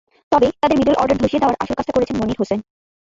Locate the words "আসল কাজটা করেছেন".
1.59-2.15